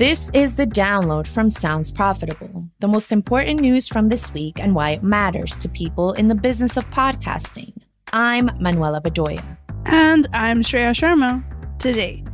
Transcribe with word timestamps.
This 0.00 0.30
is 0.32 0.54
the 0.54 0.66
download 0.66 1.26
from 1.26 1.50
Sounds 1.50 1.92
Profitable, 1.92 2.66
the 2.78 2.88
most 2.88 3.12
important 3.12 3.60
news 3.60 3.86
from 3.86 4.08
this 4.08 4.32
week 4.32 4.58
and 4.58 4.74
why 4.74 4.92
it 4.92 5.02
matters 5.02 5.54
to 5.56 5.68
people 5.68 6.14
in 6.14 6.28
the 6.28 6.34
business 6.34 6.78
of 6.78 6.88
podcasting. 6.88 7.74
I'm 8.14 8.50
Manuela 8.58 9.02
Bedoya. 9.02 9.44
And 9.84 10.26
I'm 10.32 10.62
Shreya 10.62 10.94
Sharma. 10.94 11.44
Today, 11.78 12.24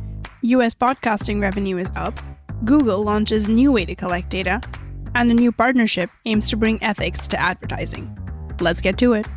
US 0.43 0.75
podcasting 0.75 1.41
revenue 1.41 1.75
is 1.75 1.91
up, 1.97 2.17
Google 2.63 3.03
launches 3.03 3.49
new 3.49 3.73
way 3.73 3.83
to 3.83 3.95
collect 3.95 4.29
data, 4.29 4.61
and 5.13 5.29
a 5.29 5.33
new 5.33 5.51
partnership 5.51 6.09
aims 6.23 6.47
to 6.51 6.55
bring 6.55 6.81
ethics 6.81 7.27
to 7.27 7.37
advertising. 7.37 8.17
Let's 8.61 8.79
get 8.79 8.97
to 8.99 9.11
it. 9.11 9.27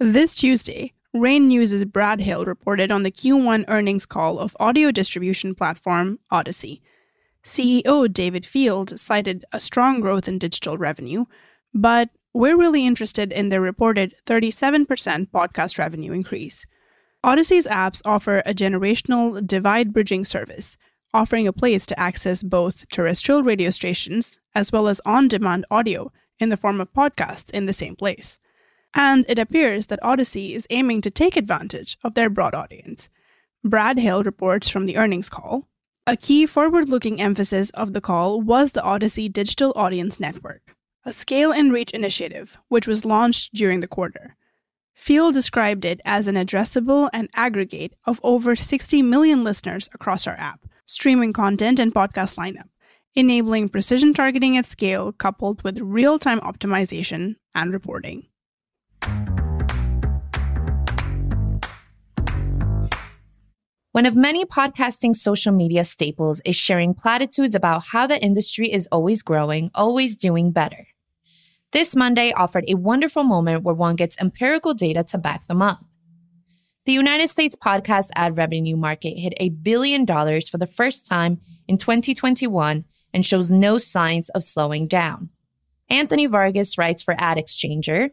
This 0.00 0.36
Tuesday, 0.36 0.92
Rain 1.14 1.48
News' 1.48 1.86
Brad 1.86 2.20
Hill 2.20 2.44
reported 2.44 2.92
on 2.92 3.02
the 3.02 3.10
Q1 3.10 3.64
earnings 3.68 4.04
call 4.04 4.38
of 4.38 4.54
audio 4.60 4.90
distribution 4.90 5.54
platform 5.54 6.18
Audacy. 6.30 6.82
CEO 7.42 8.12
David 8.12 8.44
Field 8.44 9.00
cited 9.00 9.42
a 9.50 9.58
strong 9.58 10.00
growth 10.00 10.28
in 10.28 10.38
digital 10.38 10.76
revenue, 10.76 11.24
but 11.72 12.10
we're 12.34 12.58
really 12.58 12.86
interested 12.86 13.32
in 13.32 13.48
their 13.48 13.62
reported 13.62 14.14
37% 14.26 14.86
podcast 15.30 15.78
revenue 15.78 16.12
increase. 16.12 16.66
Audacy's 17.24 17.66
apps 17.66 18.02
offer 18.04 18.42
a 18.44 18.52
generational 18.52 19.44
divide 19.46 19.94
bridging 19.94 20.26
service, 20.26 20.76
offering 21.14 21.48
a 21.48 21.54
place 21.54 21.86
to 21.86 21.98
access 21.98 22.42
both 22.42 22.86
terrestrial 22.90 23.42
radio 23.42 23.70
stations 23.70 24.38
as 24.54 24.70
well 24.70 24.88
as 24.88 25.00
on 25.06 25.26
demand 25.26 25.64
audio 25.70 26.12
in 26.38 26.50
the 26.50 26.56
form 26.58 26.82
of 26.82 26.92
podcasts 26.92 27.50
in 27.50 27.64
the 27.64 27.72
same 27.72 27.96
place. 27.96 28.38
And 28.94 29.24
it 29.28 29.38
appears 29.38 29.86
that 29.86 30.00
Audacy 30.02 30.54
is 30.54 30.66
aiming 30.70 31.02
to 31.02 31.10
take 31.10 31.36
advantage 31.36 31.98
of 32.02 32.14
their 32.14 32.30
broad 32.30 32.54
audience. 32.54 33.08
Brad 33.64 33.98
Hill 33.98 34.22
reports 34.22 34.68
from 34.68 34.86
the 34.86 34.96
earnings 34.96 35.28
call. 35.28 35.68
A 36.06 36.16
key 36.16 36.46
forward 36.46 36.88
looking 36.88 37.20
emphasis 37.20 37.68
of 37.70 37.92
the 37.92 38.00
call 38.00 38.40
was 38.40 38.72
the 38.72 38.80
Audacy 38.80 39.30
Digital 39.30 39.72
Audience 39.76 40.18
Network, 40.18 40.74
a 41.04 41.12
scale 41.12 41.52
and 41.52 41.70
reach 41.70 41.90
initiative 41.90 42.56
which 42.68 42.86
was 42.86 43.04
launched 43.04 43.52
during 43.52 43.80
the 43.80 43.88
quarter. 43.88 44.36
Field 44.94 45.34
described 45.34 45.84
it 45.84 46.00
as 46.04 46.26
an 46.26 46.36
addressable 46.36 47.10
and 47.12 47.28
aggregate 47.34 47.94
of 48.06 48.20
over 48.22 48.56
60 48.56 49.02
million 49.02 49.44
listeners 49.44 49.90
across 49.92 50.26
our 50.26 50.36
app, 50.36 50.66
streaming 50.86 51.32
content 51.32 51.78
and 51.78 51.94
podcast 51.94 52.36
lineup, 52.36 52.68
enabling 53.14 53.68
precision 53.68 54.14
targeting 54.14 54.56
at 54.56 54.64
scale 54.64 55.12
coupled 55.12 55.62
with 55.62 55.78
real 55.78 56.18
time 56.18 56.40
optimization 56.40 57.36
and 57.54 57.72
reporting. 57.72 58.27
One 63.98 64.06
of 64.06 64.14
many 64.14 64.44
podcasting 64.44 65.16
social 65.16 65.52
media 65.52 65.82
staples 65.82 66.40
is 66.44 66.54
sharing 66.54 66.94
platitudes 66.94 67.56
about 67.56 67.84
how 67.84 68.06
the 68.06 68.22
industry 68.22 68.72
is 68.72 68.86
always 68.92 69.24
growing, 69.24 69.72
always 69.74 70.16
doing 70.16 70.52
better. 70.52 70.86
This 71.72 71.96
Monday 71.96 72.32
offered 72.32 72.62
a 72.68 72.76
wonderful 72.76 73.24
moment 73.24 73.64
where 73.64 73.74
one 73.74 73.96
gets 73.96 74.16
empirical 74.20 74.72
data 74.72 75.02
to 75.02 75.18
back 75.18 75.48
them 75.48 75.60
up. 75.60 75.84
The 76.86 76.92
United 76.92 77.28
States 77.28 77.56
podcast 77.56 78.10
ad 78.14 78.36
revenue 78.36 78.76
market 78.76 79.18
hit 79.18 79.34
a 79.38 79.48
billion 79.48 80.04
dollars 80.04 80.48
for 80.48 80.58
the 80.58 80.68
first 80.68 81.08
time 81.08 81.40
in 81.66 81.76
2021 81.76 82.84
and 83.12 83.26
shows 83.26 83.50
no 83.50 83.78
signs 83.78 84.28
of 84.28 84.44
slowing 84.44 84.86
down. 84.86 85.30
Anthony 85.90 86.26
Vargas 86.26 86.78
writes 86.78 87.02
for 87.02 87.16
AdExchanger, 87.16 88.10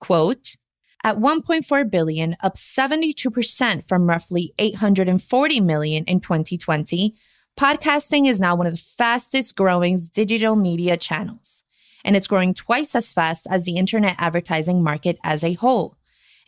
quote, 0.00 0.56
at 1.04 1.18
1.4 1.18 1.90
billion, 1.90 2.36
up 2.42 2.56
72% 2.56 3.88
from 3.88 4.08
roughly 4.08 4.52
840 4.58 5.60
million 5.60 6.04
in 6.04 6.20
2020, 6.20 7.14
podcasting 7.58 8.28
is 8.28 8.40
now 8.40 8.54
one 8.54 8.66
of 8.66 8.74
the 8.74 8.84
fastest 8.96 9.56
growing 9.56 10.00
digital 10.12 10.56
media 10.56 10.96
channels, 10.96 11.64
and 12.04 12.16
it's 12.16 12.26
growing 12.26 12.54
twice 12.54 12.94
as 12.94 13.12
fast 13.12 13.46
as 13.50 13.64
the 13.64 13.76
internet 13.76 14.16
advertising 14.18 14.82
market 14.82 15.18
as 15.22 15.44
a 15.44 15.54
whole, 15.54 15.96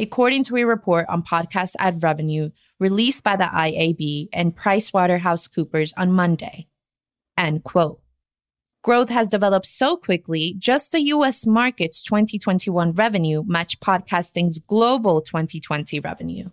according 0.00 0.44
to 0.44 0.56
a 0.56 0.64
report 0.64 1.06
on 1.08 1.22
podcast 1.22 1.74
ad 1.78 2.02
revenue 2.02 2.50
released 2.78 3.24
by 3.24 3.36
the 3.36 3.44
IAB 3.44 4.28
and 4.32 4.56
PricewaterhouseCoopers 4.56 5.92
on 5.96 6.12
Monday. 6.12 6.68
End 7.36 7.64
quote. 7.64 8.00
Growth 8.82 9.08
has 9.08 9.28
developed 9.28 9.66
so 9.66 9.96
quickly, 9.96 10.54
just 10.56 10.92
the 10.92 11.00
US 11.00 11.46
market's 11.46 12.00
2021 12.00 12.92
revenue 12.92 13.42
matched 13.44 13.80
podcasting's 13.80 14.60
global 14.60 15.20
2020 15.20 15.98
revenue. 15.98 16.48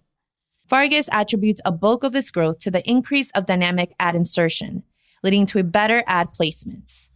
Vargas 0.68 1.08
attributes 1.12 1.62
a 1.66 1.72
bulk 1.72 2.04
of 2.04 2.14
this 2.14 2.32
growth 2.32 2.58
to 2.60 2.72
the 2.72 2.88
increase 2.90 3.30
of 3.32 3.46
dynamic 3.46 3.94
ad 4.00 4.16
insertion, 4.16 4.82
leading 5.22 5.46
to 5.46 5.62
better 5.64 6.04
ad 6.08 6.30
placements. 6.34 7.10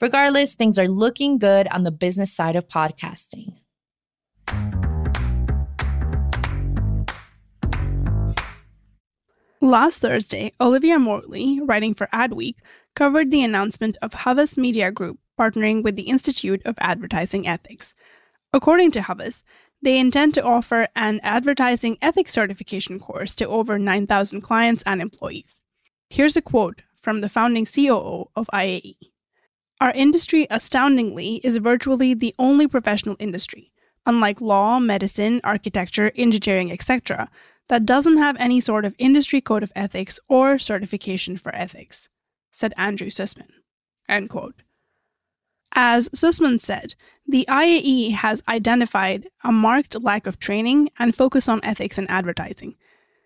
Regardless, 0.00 0.54
things 0.54 0.78
are 0.78 0.88
looking 0.88 1.38
good 1.38 1.66
on 1.66 1.82
the 1.82 1.90
business 1.90 2.32
side 2.32 2.54
of 2.54 2.68
podcasting. 2.68 3.56
Last 9.60 10.00
Thursday, 10.00 10.52
Olivia 10.60 10.98
Morley, 10.98 11.60
writing 11.60 11.94
for 11.94 12.08
Adweek, 12.12 12.56
covered 12.94 13.30
the 13.30 13.42
announcement 13.42 13.96
of 14.02 14.12
Havas 14.12 14.58
Media 14.58 14.90
Group 14.90 15.18
partnering 15.38 15.82
with 15.82 15.96
the 15.96 16.02
Institute 16.02 16.62
of 16.64 16.76
Advertising 16.80 17.46
Ethics. 17.46 17.94
According 18.52 18.90
to 18.92 19.02
Havas, 19.02 19.44
they 19.80 19.98
intend 19.98 20.34
to 20.34 20.44
offer 20.44 20.88
an 20.94 21.18
advertising 21.22 21.98
ethics 22.00 22.32
certification 22.32 23.00
course 23.00 23.34
to 23.36 23.48
over 23.48 23.78
9,000 23.78 24.40
clients 24.40 24.82
and 24.84 25.00
employees. 25.00 25.60
Here's 26.10 26.36
a 26.36 26.42
quote 26.42 26.82
from 26.94 27.20
the 27.20 27.28
founding 27.28 27.66
COO 27.66 28.30
of 28.36 28.48
IAE 28.52 28.96
Our 29.80 29.90
industry, 29.92 30.46
astoundingly, 30.50 31.40
is 31.42 31.56
virtually 31.56 32.14
the 32.14 32.34
only 32.38 32.68
professional 32.68 33.16
industry, 33.18 33.72
unlike 34.06 34.40
law, 34.40 34.78
medicine, 34.78 35.40
architecture, 35.42 36.12
engineering, 36.14 36.70
etc., 36.70 37.28
that 37.68 37.86
doesn't 37.86 38.18
have 38.18 38.36
any 38.38 38.60
sort 38.60 38.84
of 38.84 38.94
industry 38.98 39.40
code 39.40 39.62
of 39.62 39.72
ethics 39.74 40.20
or 40.28 40.58
certification 40.58 41.36
for 41.36 41.54
ethics 41.54 42.08
said 42.52 42.72
Andrew 42.76 43.08
Sussman. 43.08 43.50
As 45.74 46.10
Sussman 46.10 46.60
said, 46.60 46.94
the 47.26 47.46
IAE 47.48 48.12
has 48.12 48.42
identified 48.46 49.28
a 49.42 49.50
marked 49.50 50.00
lack 50.02 50.26
of 50.26 50.38
training 50.38 50.90
and 50.98 51.14
focus 51.14 51.48
on 51.48 51.64
ethics 51.64 51.98
in 51.98 52.06
advertising. 52.08 52.76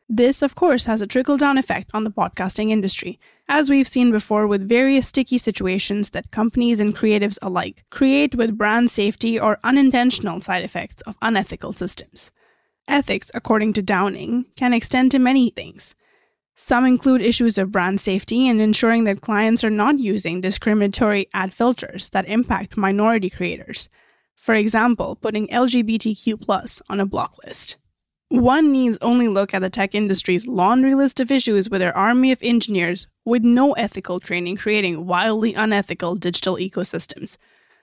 This, 0.08 0.40
of 0.42 0.54
course, 0.54 0.84
has 0.84 1.02
a 1.02 1.06
trickle 1.08 1.36
down 1.36 1.58
effect 1.58 1.90
on 1.92 2.04
the 2.04 2.12
podcasting 2.12 2.70
industry, 2.70 3.18
as 3.48 3.68
we've 3.68 3.88
seen 3.88 4.12
before 4.12 4.46
with 4.46 4.68
various 4.68 5.08
sticky 5.08 5.38
situations 5.38 6.10
that 6.10 6.30
companies 6.30 6.78
and 6.78 6.94
creatives 6.94 7.38
alike 7.42 7.84
create 7.90 8.36
with 8.36 8.56
brand 8.56 8.88
safety 8.88 9.40
or 9.40 9.58
unintentional 9.64 10.38
side 10.38 10.62
effects 10.62 11.02
of 11.02 11.16
unethical 11.20 11.72
systems. 11.72 12.30
Ethics, 12.86 13.32
according 13.34 13.72
to 13.72 13.82
Downing, 13.82 14.46
can 14.54 14.72
extend 14.72 15.10
to 15.10 15.18
many 15.18 15.50
things 15.50 15.96
some 16.58 16.86
include 16.86 17.20
issues 17.20 17.58
of 17.58 17.70
brand 17.70 18.00
safety 18.00 18.48
and 18.48 18.62
ensuring 18.62 19.04
that 19.04 19.20
clients 19.20 19.62
are 19.62 19.70
not 19.70 19.98
using 19.98 20.40
discriminatory 20.40 21.28
ad 21.34 21.52
filters 21.52 22.08
that 22.10 22.26
impact 22.28 22.78
minority 22.78 23.28
creators. 23.28 23.90
For 24.34 24.54
example, 24.54 25.16
putting 25.16 25.48
LGBTQ 25.48 26.80
on 26.88 26.98
a 26.98 27.06
block 27.06 27.36
list. 27.44 27.76
One 28.30 28.72
needs 28.72 28.96
only 29.02 29.28
look 29.28 29.52
at 29.52 29.60
the 29.60 29.68
tech 29.68 29.94
industry's 29.94 30.46
laundry 30.46 30.94
list 30.94 31.20
of 31.20 31.30
issues 31.30 31.68
with 31.68 31.80
their 31.80 31.96
army 31.96 32.32
of 32.32 32.42
engineers 32.42 33.06
with 33.26 33.44
no 33.44 33.72
ethical 33.74 34.18
training 34.18 34.56
creating 34.56 35.06
wildly 35.06 35.52
unethical 35.52 36.14
digital 36.16 36.56
ecosystems. 36.56 37.36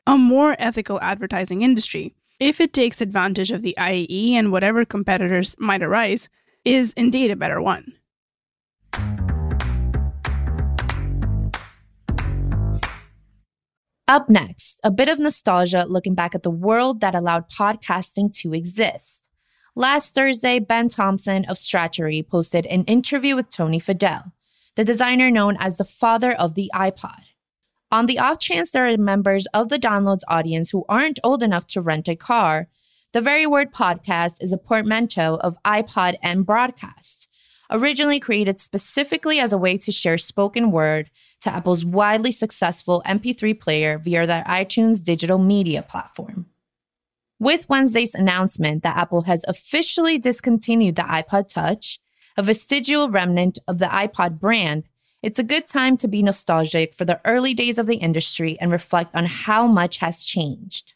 A 0.08 0.18
more 0.18 0.56
ethical 0.58 1.00
advertising 1.02 1.62
industry, 1.62 2.16
if 2.40 2.60
it 2.60 2.74
takes 2.74 3.02
advantage 3.02 3.52
of 3.52 3.62
the 3.62 3.76
IAE 3.78 4.32
and 4.32 4.52
whatever 4.52 4.84
competitors 4.84 5.56
might 5.60 5.84
arise, 5.84 6.28
is 6.66 6.92
indeed 6.94 7.30
a 7.30 7.36
better 7.36 7.62
one. 7.62 7.94
Up 14.08 14.30
next, 14.30 14.82
a 14.84 14.92
bit 14.92 15.08
of 15.08 15.18
nostalgia 15.18 15.86
looking 15.88 16.14
back 16.14 16.36
at 16.36 16.44
the 16.44 16.52
world 16.52 17.00
that 17.00 17.16
allowed 17.16 17.50
podcasting 17.50 18.34
to 18.34 18.54
exist. 18.54 19.30
Last 19.78 20.14
Thursday, 20.14 20.60
Ben 20.60 20.90
Thompson 20.90 21.46
of 21.46 21.56
Stratechery 21.56 22.28
posted 22.28 22.66
an 22.66 22.84
interview 22.84 23.34
with 23.34 23.50
Tony 23.50 23.80
Fadell, 23.80 24.34
the 24.76 24.84
designer 24.84 25.32
known 25.32 25.56
as 25.58 25.78
the 25.78 25.86
father 25.86 26.34
of 26.34 26.54
the 26.56 26.70
iPod. 26.76 27.22
On 27.92 28.06
the 28.06 28.20
off 28.20 28.40
chance 28.40 28.72
there 28.72 28.90
are 28.90 28.98
members 28.98 29.48
of 29.54 29.70
the 29.70 29.80
downloads 29.80 30.24
audience 30.28 30.72
who 30.72 30.84
aren't 30.90 31.20
old 31.24 31.42
enough 31.42 31.66
to 31.68 31.82
rent 31.82 32.10
a 32.10 32.16
car, 32.18 32.68
the 33.14 33.22
very 33.22 33.48
word 33.48 33.72
podcast 33.74 34.44
is 34.44 34.52
a 34.52 34.58
portmanteau 34.58 35.36
of 35.36 35.56
iPod 35.64 36.18
and 36.22 36.46
broadcast 36.46 37.30
originally 37.74 38.20
created 38.20 38.60
specifically 38.60 39.40
as 39.40 39.52
a 39.52 39.58
way 39.58 39.78
to 39.78 39.92
share 39.92 40.18
spoken 40.18 40.72
word 40.72 41.10
to 41.44 41.54
Apple's 41.54 41.86
widely 41.86 42.32
successful 42.32 43.04
MP3 43.06 43.60
player 43.60 43.98
via 43.98 44.26
their 44.26 44.44
iTunes 44.44 45.04
digital 45.04 45.38
media 45.38 45.84
platform. 45.84 46.48
With 47.40 47.68
Wednesday's 47.70 48.16
announcement 48.16 48.84
that 48.84 48.98
Apple 48.98 49.24
has 49.24 49.44
officially 49.48 50.18
discontinued 50.18 50.96
the 50.96 51.04
iPod 51.04 51.50
Touch, 51.50 52.00
a 52.38 52.44
vestigial 52.44 53.10
remnant 53.10 53.60
of 53.68 53.80
the 53.80 53.86
iPod 53.86 54.40
brand, 54.40 54.84
it's 55.22 55.40
a 55.40 55.44
good 55.44 55.68
time 55.68 55.98
to 55.98 56.08
be 56.08 56.24
nostalgic 56.24 56.96
for 56.96 57.06
the 57.06 57.20
early 57.26 57.54
days 57.54 57.78
of 57.78 57.86
the 57.86 57.98
industry 57.98 58.58
and 58.60 58.72
reflect 58.72 59.14
on 59.16 59.26
how 59.26 59.68
much 59.68 59.98
has 59.98 60.24
changed. 60.24 60.94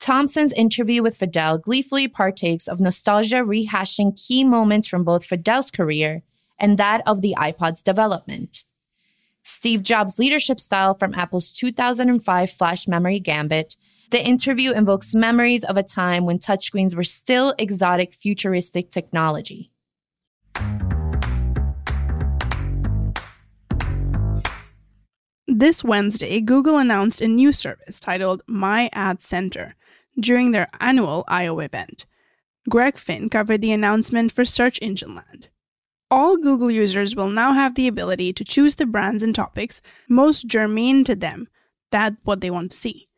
Thompson's 0.00 0.52
interview 0.52 1.02
with 1.02 1.18
Fadell 1.18 1.60
gleefully 1.60 2.06
partakes 2.06 2.68
of 2.68 2.80
nostalgia, 2.80 3.36
rehashing 3.36 4.16
key 4.16 4.44
moments 4.44 4.86
from 4.86 5.02
both 5.02 5.28
Fadell's 5.28 5.70
career 5.70 6.22
and 6.58 6.78
that 6.78 7.02
of 7.06 7.20
the 7.20 7.34
iPod's 7.36 7.82
development. 7.82 8.64
Steve 9.50 9.82
Jobs' 9.82 10.18
leadership 10.18 10.60
style 10.60 10.94
from 10.94 11.14
Apple's 11.14 11.54
2005 11.54 12.52
flash 12.52 12.86
memory 12.86 13.18
gambit, 13.18 13.76
the 14.10 14.22
interview 14.22 14.72
invokes 14.72 15.14
memories 15.14 15.64
of 15.64 15.78
a 15.78 15.82
time 15.82 16.26
when 16.26 16.38
touchscreens 16.38 16.94
were 16.94 17.02
still 17.02 17.54
exotic, 17.58 18.12
futuristic 18.12 18.90
technology. 18.90 19.72
This 25.46 25.82
Wednesday, 25.82 26.42
Google 26.42 26.76
announced 26.76 27.22
a 27.22 27.26
new 27.26 27.50
service 27.50 27.98
titled 27.98 28.42
My 28.46 28.90
Ad 28.92 29.22
Center 29.22 29.74
during 30.20 30.50
their 30.50 30.68
annual 30.78 31.24
I/O 31.26 31.58
event. 31.60 32.04
Greg 32.68 32.98
Finn 32.98 33.30
covered 33.30 33.62
the 33.62 33.72
announcement 33.72 34.30
for 34.30 34.44
Search 34.44 34.78
Engine 34.82 35.14
Land. 35.14 35.48
All 36.10 36.38
Google 36.38 36.70
users 36.70 37.14
will 37.14 37.28
now 37.28 37.52
have 37.52 37.74
the 37.74 37.86
ability 37.86 38.32
to 38.32 38.44
choose 38.44 38.76
the 38.76 38.86
brands 38.86 39.22
and 39.22 39.34
topics 39.34 39.82
most 40.08 40.46
germane 40.46 41.04
to 41.04 41.14
them, 41.14 41.48
that 41.90 42.14
what 42.24 42.40
they 42.40 42.50
want 42.50 42.70
to 42.70 42.76
see. 42.76 43.08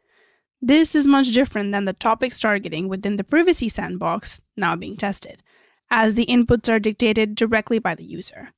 This 0.60 0.94
is 0.94 1.06
much 1.06 1.32
different 1.32 1.70
than 1.72 1.84
the 1.84 1.92
topics 1.92 2.40
targeting 2.40 2.88
within 2.88 3.16
the 3.16 3.24
privacy 3.24 3.68
sandbox 3.68 4.40
now 4.56 4.74
being 4.74 4.96
tested, 4.96 5.42
as 5.88 6.16
the 6.16 6.26
inputs 6.26 6.68
are 6.68 6.80
dictated 6.80 7.36
directly 7.36 7.78
by 7.78 7.94
the 7.94 8.04
user. 8.04 8.50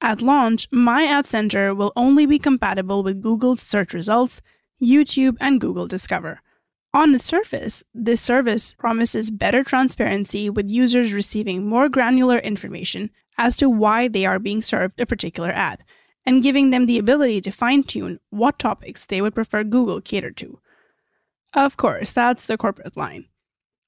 At 0.00 0.22
launch, 0.22 0.68
My 0.72 1.04
Ad 1.04 1.26
Center 1.26 1.74
will 1.74 1.92
only 1.94 2.24
be 2.24 2.38
compatible 2.38 3.02
with 3.02 3.22
Google's 3.22 3.60
search 3.60 3.92
results, 3.92 4.40
YouTube, 4.80 5.36
and 5.40 5.60
Google 5.60 5.86
Discover. 5.86 6.40
On 6.94 7.12
the 7.12 7.18
surface, 7.18 7.84
this 7.92 8.22
service 8.22 8.74
promises 8.74 9.30
better 9.30 9.62
transparency 9.62 10.48
with 10.48 10.70
users 10.70 11.12
receiving 11.12 11.66
more 11.68 11.88
granular 11.88 12.38
information 12.38 13.10
as 13.38 13.56
to 13.56 13.70
why 13.70 14.08
they 14.08 14.26
are 14.26 14.38
being 14.38 14.60
served 14.60 15.00
a 15.00 15.06
particular 15.06 15.50
ad, 15.50 15.82
and 16.26 16.42
giving 16.42 16.70
them 16.70 16.84
the 16.84 16.98
ability 16.98 17.40
to 17.40 17.50
fine 17.50 17.82
tune 17.82 18.20
what 18.28 18.58
topics 18.58 19.06
they 19.06 19.22
would 19.22 19.34
prefer 19.34 19.64
Google 19.64 20.00
cater 20.02 20.30
to. 20.32 20.58
Of 21.54 21.78
course, 21.78 22.12
that's 22.12 22.46
the 22.46 22.58
corporate 22.58 22.96
line. 22.96 23.26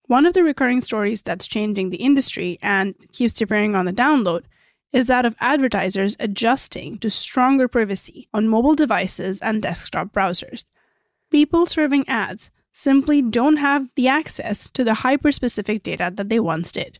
One 0.06 0.24
of 0.24 0.32
the 0.32 0.42
recurring 0.42 0.80
stories 0.80 1.20
that's 1.20 1.46
changing 1.46 1.90
the 1.90 1.98
industry 1.98 2.58
and 2.62 2.94
keeps 3.12 3.40
appearing 3.40 3.76
on 3.76 3.84
the 3.84 3.92
download 3.92 4.44
is 4.92 5.06
that 5.06 5.26
of 5.26 5.36
advertisers 5.38 6.16
adjusting 6.18 6.98
to 6.98 7.10
stronger 7.10 7.68
privacy 7.68 8.28
on 8.32 8.48
mobile 8.48 8.74
devices 8.74 9.40
and 9.40 9.62
desktop 9.62 10.12
browsers. 10.12 10.64
People 11.30 11.66
serving 11.66 12.08
ads 12.08 12.50
simply 12.72 13.22
don't 13.22 13.58
have 13.58 13.94
the 13.94 14.08
access 14.08 14.68
to 14.68 14.82
the 14.82 14.94
hyper 14.94 15.30
specific 15.30 15.82
data 15.82 16.10
that 16.14 16.28
they 16.28 16.40
once 16.40 16.72
did. 16.72 16.98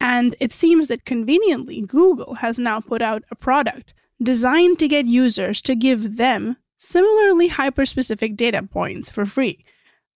And 0.00 0.36
it 0.40 0.52
seems 0.52 0.88
that 0.88 1.04
conveniently, 1.04 1.82
Google 1.82 2.34
has 2.34 2.58
now 2.58 2.80
put 2.80 3.02
out 3.02 3.24
a 3.30 3.34
product 3.34 3.94
designed 4.22 4.78
to 4.78 4.88
get 4.88 5.06
users 5.06 5.62
to 5.62 5.74
give 5.74 6.16
them 6.16 6.56
similarly 6.78 7.48
hyper 7.48 7.84
specific 7.84 8.36
data 8.36 8.62
points 8.62 9.10
for 9.10 9.26
free, 9.26 9.64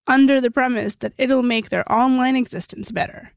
under 0.06 0.40
the 0.40 0.50
premise 0.50 0.94
that 0.96 1.12
it'll 1.18 1.42
make 1.42 1.68
their 1.68 1.90
online 1.92 2.36
existence 2.36 2.90
better. 2.90 3.32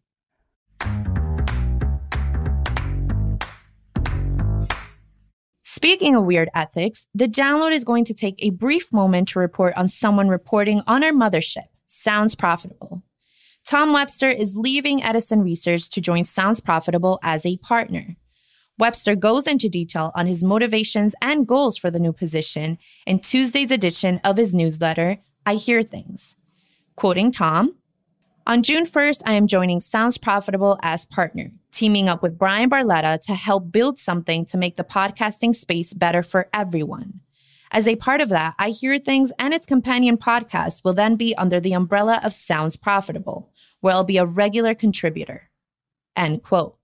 Speaking 5.63 6.15
of 6.15 6.24
weird 6.24 6.50
ethics, 6.56 7.07
the 7.13 7.27
download 7.27 7.74
is 7.74 7.83
going 7.83 8.06
to 8.06 8.13
take 8.13 8.36
a 8.39 8.51
brief 8.51 8.94
moment 8.94 9.27
to 9.30 9.39
report 9.39 9.75
on 9.75 9.88
someone 9.88 10.30
reporting 10.30 10.81
on 10.88 11.03
our 11.03 11.12
mothership, 11.12 11.68
Sounds 11.86 12.33
Profitable. 12.33 13.03
Tom 13.66 13.94
Webster 13.94 14.30
is 14.30 14.56
leaving 14.56 15.02
Edison 15.02 15.42
Research 15.42 15.90
to 15.90 16.00
join 16.00 16.24
Sounds 16.24 16.60
Profitable 16.60 17.18
as 17.24 17.48
a 17.48 17.58
partner. 17.58 18.16
Webster 18.78 19.16
goes 19.16 19.48
into 19.48 19.70
detail 19.70 20.12
on 20.14 20.28
his 20.28 20.44
motivations 20.44 21.16
and 21.20 21.48
goals 21.48 21.76
for 21.76 21.90
the 21.90 21.98
new 21.98 22.14
position 22.14 22.78
in 23.08 23.20
Tuesday's 23.20 23.72
edition 23.72 24.22
of 24.24 24.38
his 24.38 24.54
newsletter, 24.54 25.18
I 25.48 25.56
Hear 25.56 25.82
Things. 25.82 26.36
Quoting 26.96 27.32
Tom, 27.32 27.74
on 28.46 28.62
June 28.62 28.86
1st, 28.86 29.24
I 29.26 29.34
am 29.34 29.48
joining 29.48 29.80
Sounds 29.80 30.20
Profitable 30.20 30.78
as 30.84 31.08
partner, 31.08 31.50
teaming 31.72 32.08
up 32.08 32.22
with 32.22 32.38
Bryan 32.38 32.70
Barletta 32.70 33.20
to 33.26 33.34
help 33.34 33.72
build 33.72 33.98
something 33.98 34.46
to 34.46 34.58
make 34.58 34.76
the 34.76 34.84
podcasting 34.84 35.56
space 35.56 35.96
better 35.96 36.22
for 36.22 36.48
everyone. 36.54 37.22
As 37.75 37.89
a 37.89 37.98
part 37.98 38.22
of 38.22 38.30
that, 38.30 38.56
I 38.57 38.69
Hear 38.69 38.98
Things 38.98 39.33
and 39.38 39.54
its 39.54 39.66
companion 39.66 40.16
podcast 40.16 40.86
will 40.86 40.94
then 40.94 41.18
be 41.18 41.36
under 41.36 41.60
the 41.60 41.74
umbrella 41.74 42.22
of 42.24 42.31
Sounds 42.31 42.77
Profitable, 42.77 43.51
where 43.81 43.94
I'll 43.94 44.06
be 44.06 44.16
a 44.16 44.25
regular 44.25 44.74
contributor. 44.74 45.50
End 46.16 46.42
quote. 46.42 46.77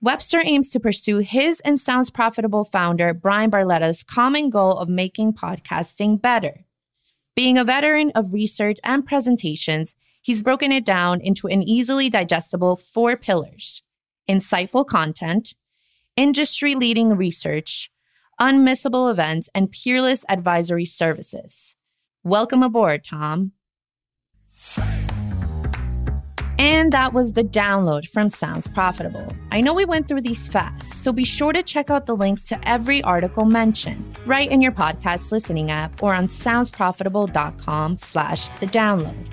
Webster 0.00 0.42
aims 0.44 0.70
to 0.70 0.80
pursue 0.80 1.18
his 1.18 1.60
and 1.60 1.78
Sounds 1.78 2.10
Profitable 2.10 2.64
founder 2.64 3.14
Bryan 3.14 3.48
Barletta's 3.48 4.02
common 4.02 4.50
goal 4.50 4.76
of 4.76 4.88
making 4.88 5.34
podcasting 5.34 6.20
better. 6.20 6.64
Being 7.36 7.56
a 7.56 7.62
veteran 7.62 8.10
of 8.16 8.34
research 8.34 8.80
and 8.82 9.06
presentations, 9.06 9.94
he's 10.20 10.42
broken 10.42 10.72
it 10.72 10.84
down 10.84 11.20
into 11.20 11.46
an 11.46 11.62
easily 11.62 12.10
digestible 12.10 12.74
four 12.74 13.16
pillars 13.16 13.84
insightful 14.28 14.84
content, 14.84 15.54
industry 16.16 16.74
leading 16.74 17.10
research, 17.10 17.91
unmissable 18.40 19.10
events, 19.10 19.48
and 19.54 19.70
peerless 19.70 20.24
advisory 20.28 20.84
services. 20.84 21.74
Welcome 22.24 22.62
aboard, 22.62 23.04
Tom. 23.04 23.52
And 26.58 26.92
that 26.92 27.12
was 27.12 27.32
the 27.32 27.42
download 27.42 28.08
from 28.08 28.30
Sounds 28.30 28.68
Profitable. 28.68 29.34
I 29.50 29.60
know 29.60 29.74
we 29.74 29.84
went 29.84 30.06
through 30.06 30.20
these 30.20 30.46
fast, 30.46 31.02
so 31.02 31.12
be 31.12 31.24
sure 31.24 31.52
to 31.52 31.62
check 31.62 31.90
out 31.90 32.06
the 32.06 32.14
links 32.14 32.42
to 32.42 32.68
every 32.68 33.02
article 33.02 33.44
mentioned 33.44 34.18
right 34.26 34.48
in 34.48 34.62
your 34.62 34.70
podcast 34.70 35.32
listening 35.32 35.72
app 35.72 36.02
or 36.02 36.14
on 36.14 36.28
soundsprofitable.com 36.28 37.98
slash 37.98 38.48
the 38.60 38.66
download. 38.66 39.26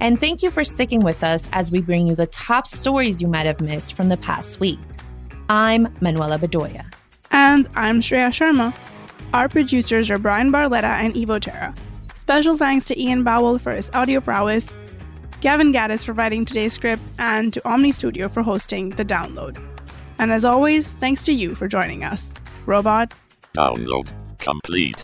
And 0.00 0.18
thank 0.18 0.42
you 0.42 0.50
for 0.50 0.64
sticking 0.64 1.00
with 1.00 1.22
us 1.22 1.48
as 1.52 1.70
we 1.70 1.82
bring 1.82 2.06
you 2.06 2.14
the 2.14 2.26
top 2.26 2.66
stories 2.66 3.20
you 3.20 3.28
might 3.28 3.46
have 3.46 3.60
missed 3.60 3.94
from 3.94 4.08
the 4.08 4.16
past 4.16 4.58
week. 4.58 4.78
I'm 5.50 5.94
Manuela 6.00 6.38
Bedoya. 6.38 6.90
And 7.30 7.68
I'm 7.74 8.00
Shreya 8.00 8.28
Sharma. 8.28 8.74
Our 9.34 9.48
producers 9.48 10.10
are 10.10 10.18
Bryan 10.18 10.50
Barletta 10.50 10.84
and 10.84 11.14
Evo 11.14 11.40
Terra. 11.40 11.74
Special 12.14 12.56
thanks 12.56 12.86
to 12.86 13.00
Ian 13.00 13.24
Bowell 13.24 13.58
for 13.58 13.72
his 13.72 13.90
audio 13.94 14.20
prowess, 14.20 14.74
Gavin 15.40 15.72
Gaddis 15.72 16.04
for 16.04 16.12
writing 16.12 16.44
today's 16.44 16.72
script, 16.72 17.02
and 17.18 17.52
to 17.52 17.60
Omny 17.60 17.92
Studio 17.92 18.28
for 18.28 18.42
hosting 18.42 18.90
the 18.90 19.04
download. 19.04 19.62
And 20.18 20.32
as 20.32 20.44
always, 20.44 20.92
thanks 20.92 21.24
to 21.24 21.32
you 21.32 21.54
for 21.54 21.68
joining 21.68 22.04
us. 22.04 22.32
Robot. 22.66 23.14
Download 23.54 24.12
complete. 24.38 25.02